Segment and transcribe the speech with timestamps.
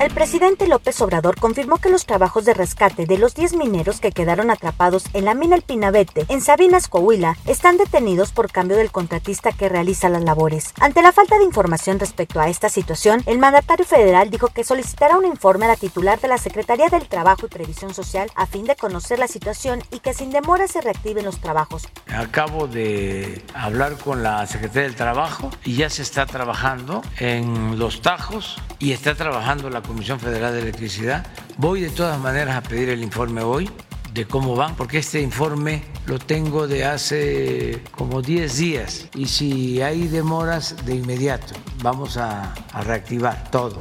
[0.00, 4.12] El presidente López Obrador confirmó que los trabajos de rescate de los 10 mineros que
[4.12, 8.92] quedaron atrapados en la mina El Pinabete, en Sabinas, Coahuila, están detenidos por cambio del
[8.92, 10.72] contratista que realiza las labores.
[10.78, 15.18] Ante la falta de información respecto a esta situación, el mandatario federal dijo que solicitará
[15.18, 18.66] un informe a la titular de la Secretaría del Trabajo y Previsión Social a fin
[18.66, 21.88] de conocer la situación y que sin demora se reactiven los trabajos.
[22.06, 28.00] Acabo de hablar con la Secretaría del Trabajo y ya se está trabajando en los
[28.00, 31.26] tajos y está trabajando la Comisión Federal de Electricidad.
[31.56, 33.68] Voy de todas maneras a pedir el informe hoy
[34.12, 39.80] de cómo van, porque este informe lo tengo de hace como 10 días y si
[39.82, 43.78] hay demoras de inmediato vamos a, a reactivar todo.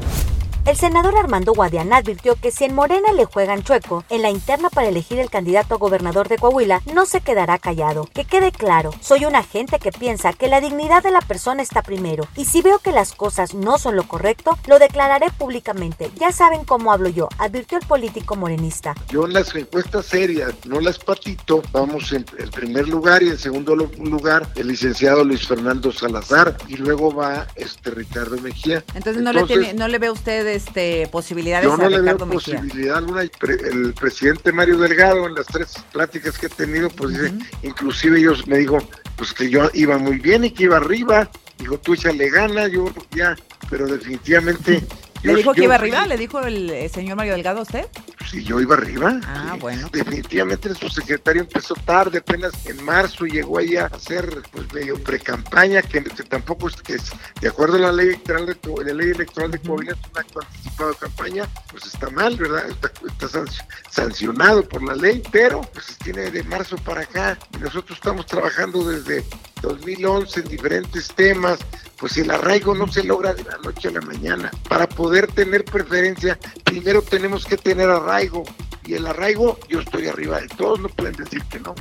[0.67, 4.70] El senador Armando Guadiana advirtió que si en Morena le juegan chueco en la interna
[4.70, 8.05] para elegir el candidato a gobernador de Coahuila, no se quedará callado.
[8.13, 11.84] Que quede claro, soy una gente que piensa que la dignidad de la persona está
[11.84, 16.12] primero y si veo que las cosas no son lo correcto, lo declararé públicamente.
[16.20, 18.93] Ya saben cómo hablo yo, advirtió el político morenista.
[19.07, 23.38] Yo en las encuestas serias, no las patito, vamos en el primer lugar y en
[23.38, 28.84] segundo lugar el licenciado Luis Fernando Salazar y luego va este Ricardo Mejía.
[28.93, 32.98] Entonces, no, le, tiene, no le ve usted este, posibilidades Yo no le veo posibilidad
[32.98, 33.22] alguna.
[33.22, 38.46] El presidente Mario Delgado, en las tres pláticas que he tenido, pues dice, inclusive ellos
[38.48, 38.78] me dijo,
[39.16, 41.30] pues que yo iba muy bien y que iba arriba.
[41.58, 43.35] Digo, tú échale gana, yo ya,
[43.70, 44.84] pero definitivamente
[45.24, 46.05] ¿Le dijo que iba arriba?
[46.05, 47.85] ¿Le dijo el eh, señor Mario Delgado a usted?
[48.29, 49.21] Sí, yo iba arriba.
[49.25, 49.89] Ah, bueno.
[49.91, 55.81] Definitivamente su secretario empezó tarde, apenas en marzo llegó ahí a hacer pues medio pre-campaña,
[55.81, 59.51] que, tampoco es que es, de acuerdo a la ley electoral de, la ley electoral
[59.51, 62.65] de Coahuila, es un acto anticipado de campaña, pues está mal, ¿verdad?
[62.70, 63.45] Está,
[63.89, 68.83] sancionado por la ley, pero pues tiene de marzo para acá y nosotros estamos trabajando
[68.89, 69.23] desde
[69.61, 71.59] 2011 en diferentes temas,
[71.97, 74.51] pues el arraigo no se logra de la noche a la mañana.
[74.69, 78.44] Para poder tener preferencia, primero tenemos que tener arraigo.
[78.85, 81.75] Y el arraigo, yo estoy arriba de todos, no pueden decir que no.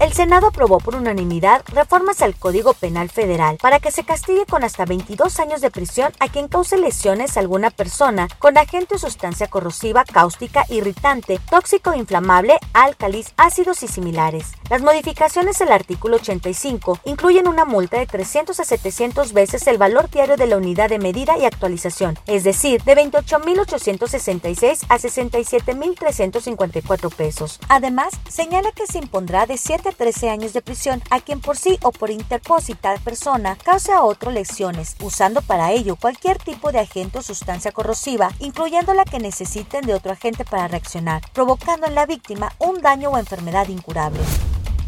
[0.00, 4.64] El Senado aprobó por unanimidad reformas al Código Penal Federal para que se castigue con
[4.64, 8.98] hasta 22 años de prisión a quien cause lesiones a alguna persona con agente o
[8.98, 14.54] sustancia corrosiva, cáustica, irritante, tóxico, inflamable, álcalis, ácidos y similares.
[14.68, 20.10] Las modificaciones del artículo 85 incluyen una multa de 300 a 700 veces el valor
[20.10, 27.60] diario de la unidad de medida y actualización, es decir, de 28.866 a 67.354 pesos.
[27.68, 31.56] Además, señala que se impondrá de 7 a 13 años de prisión a quien por
[31.56, 36.80] sí o por interpósita persona cause a otro lesiones, usando para ello cualquier tipo de
[36.80, 41.94] agente o sustancia corrosiva, incluyendo la que necesiten de otro agente para reaccionar, provocando en
[41.94, 44.20] la víctima un daño o enfermedad incurable.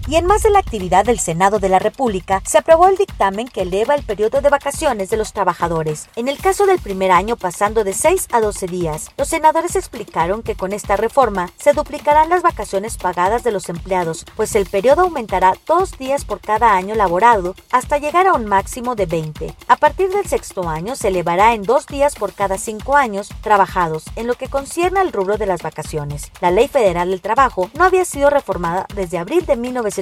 [0.08, 3.48] Y en más de la actividad del Senado de la República, se aprobó el dictamen
[3.48, 6.08] que eleva el periodo de vacaciones de los trabajadores.
[6.14, 10.44] En el caso del primer año pasando de 6 a 12 días, los senadores explicaron
[10.44, 15.02] que con esta reforma se duplicarán las vacaciones pagadas de los empleados, pues el periodo
[15.02, 19.56] aumentará dos días por cada año laborado hasta llegar a un máximo de 20.
[19.66, 24.04] A partir del sexto año se elevará en dos días por cada cinco años trabajados,
[24.14, 26.30] en lo que concierne al rubro de las vacaciones.
[26.40, 29.95] La Ley Federal del Trabajo no había sido reformada desde abril de 1990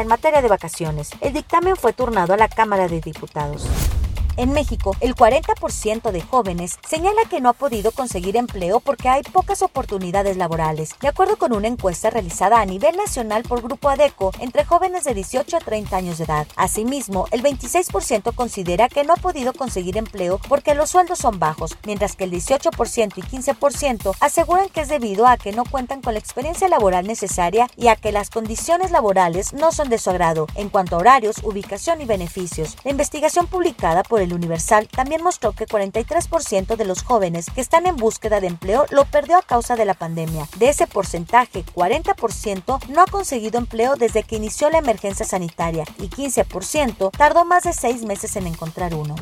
[0.00, 1.10] en materia de vacaciones.
[1.20, 3.66] El dictamen fue turnado a la Cámara de Diputados.
[4.38, 9.24] En México, el 40% de jóvenes señala que no ha podido conseguir empleo porque hay
[9.24, 14.30] pocas oportunidades laborales, de acuerdo con una encuesta realizada a nivel nacional por Grupo ADECO
[14.38, 16.46] entre jóvenes de 18 a 30 años de edad.
[16.54, 21.76] Asimismo, el 26% considera que no ha podido conseguir empleo porque los sueldos son bajos,
[21.84, 26.12] mientras que el 18% y 15% aseguran que es debido a que no cuentan con
[26.14, 30.46] la experiencia laboral necesaria y a que las condiciones laborales no son de su agrado
[30.54, 32.76] en cuanto a horarios, ubicación y beneficios.
[32.84, 37.86] La investigación publicada por el Universal también mostró que 43% de los jóvenes que están
[37.86, 40.48] en búsqueda de empleo lo perdió a causa de la pandemia.
[40.58, 46.08] De ese porcentaje, 40% no ha conseguido empleo desde que inició la emergencia sanitaria y
[46.08, 49.16] 15% tardó más de seis meses en encontrar uno.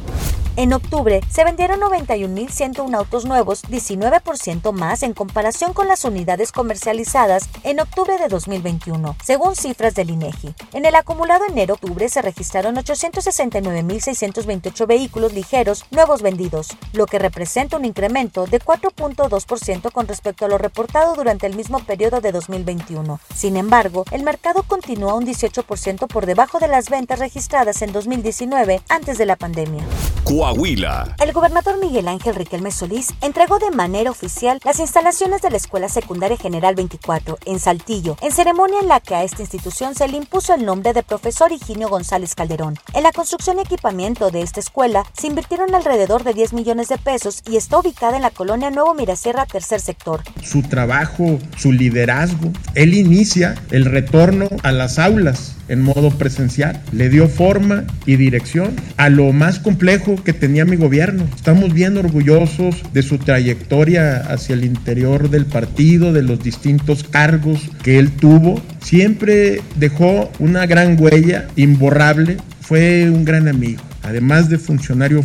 [0.58, 7.50] En octubre se vendieron 91.101 autos nuevos, 19% más en comparación con las unidades comercializadas
[7.62, 10.55] en octubre de 2021, según cifras del INEGI.
[10.73, 17.77] En el acumulado enero-octubre se registraron 869.628 vehículos vehículos ligeros nuevos vendidos, lo que representa
[17.77, 23.21] un incremento de 4.2% con respecto a lo reportado durante el mismo periodo de 2021.
[23.35, 28.81] Sin embargo, el mercado continúa un 18% por debajo de las ventas registradas en 2019
[28.89, 29.85] antes de la pandemia.
[30.25, 31.15] Coahuila.
[31.21, 35.91] El gobernador Miguel Ángel Riquelme Solís entregó de manera oficial las instalaciones de la Escuela
[35.91, 40.17] Secundaria General 24 en Saltillo, en ceremonia en la que a esta institución se le
[40.17, 42.77] impuso el nombre de profesor Higinio González Calderón.
[42.95, 44.86] En la construcción y equipamiento de esta escuela
[45.19, 48.94] se invirtieron alrededor de 10 millones de pesos y está ubicada en la colonia Nuevo
[48.94, 50.23] Mirasierra, tercer sector.
[50.43, 56.81] Su trabajo, su liderazgo, él inicia el retorno a las aulas en modo presencial.
[56.93, 61.25] Le dio forma y dirección a lo más complejo que tenía mi gobierno.
[61.35, 67.61] Estamos bien orgullosos de su trayectoria hacia el interior del partido, de los distintos cargos
[67.83, 68.61] que él tuvo.
[68.81, 72.37] Siempre dejó una gran huella imborrable.
[72.61, 73.83] Fue un gran amigo.
[74.06, 75.20] Además de funcionario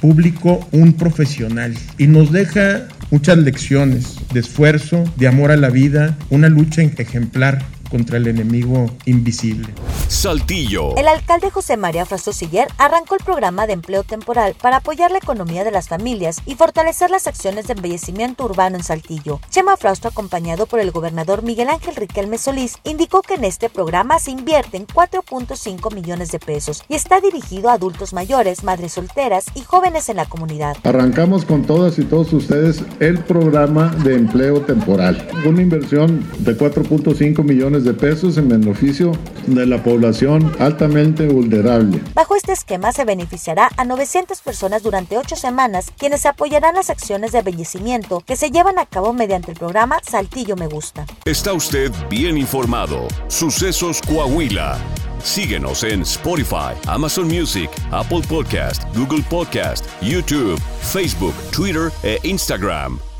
[0.00, 1.74] público, un profesional.
[1.98, 7.64] Y nos deja muchas lecciones de esfuerzo, de amor a la vida, una lucha ejemplar
[7.92, 9.68] contra el enemigo invisible.
[10.08, 10.96] Saltillo.
[10.96, 15.18] El alcalde José María Frastosiller Siller arrancó el programa de empleo temporal para apoyar la
[15.18, 19.40] economía de las familias y fortalecer las acciones de embellecimiento urbano en Saltillo.
[19.50, 24.18] Chema Frausto, acompañado por el gobernador Miguel Ángel Riquelme Solís, indicó que en este programa
[24.18, 29.60] se invierten 4.5 millones de pesos y está dirigido a adultos mayores, madres solteras y
[29.60, 30.78] jóvenes en la comunidad.
[30.84, 37.44] Arrancamos con todas y todos ustedes el programa de empleo temporal, una inversión de 4.5
[37.82, 39.12] millones de pesos en beneficio
[39.46, 42.00] de la población altamente vulnerable.
[42.14, 47.32] Bajo este esquema se beneficiará a 900 personas durante ocho semanas, quienes apoyarán las acciones
[47.32, 51.06] de embellecimiento que se llevan a cabo mediante el programa Saltillo Me Gusta.
[51.24, 53.08] Está usted bien informado.
[53.28, 54.78] Sucesos Coahuila.
[55.22, 63.11] Síguenos en Spotify, Amazon Music, Apple Podcast, Google Podcast, YouTube, Facebook, Twitter e Instagram.